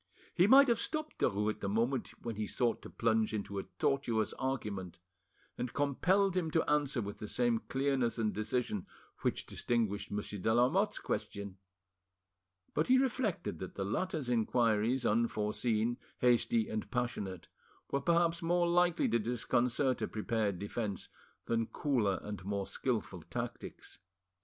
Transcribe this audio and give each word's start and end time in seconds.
He 0.33 0.47
might 0.47 0.67
have 0.67 0.79
stopped 0.79 1.19
Derues 1.19 1.51
at 1.51 1.59
the 1.59 1.69
moment 1.69 2.07
when 2.23 2.35
he 2.35 2.47
sought 2.47 2.81
to 2.81 2.89
plunge 2.89 3.35
into 3.35 3.59
a 3.59 3.65
tortuous 3.77 4.33
argument, 4.39 4.97
and 5.59 5.73
compelled 5.73 6.35
him 6.35 6.49
to 6.49 6.67
answer 6.67 7.03
with 7.03 7.19
the 7.19 7.27
same 7.27 7.59
clearness 7.67 8.17
and 8.17 8.33
decision 8.33 8.87
which 9.21 9.45
distinguished 9.45 10.09
Monsieur 10.09 10.39
de 10.39 10.51
Lamotte's 10.51 10.97
question; 10.97 11.59
but 12.73 12.87
he 12.87 12.97
reflected 12.97 13.59
that 13.59 13.75
the 13.75 13.85
latter's 13.85 14.27
inquiries, 14.27 15.05
unforeseen, 15.05 15.97
hasty, 16.17 16.67
and 16.67 16.89
passionate, 16.89 17.47
were 17.91 18.01
perhaps 18.01 18.41
more 18.41 18.67
likely 18.67 19.07
to 19.07 19.19
disconcert 19.19 20.01
a 20.01 20.07
prepared 20.07 20.57
defence 20.57 21.09
than 21.45 21.67
cooler 21.67 22.17
and 22.23 22.43
more 22.43 22.65
skilful 22.65 23.21
tactics. 23.21 23.99